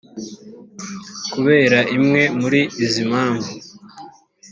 [1.31, 3.51] kubera imwe muri izi impamvu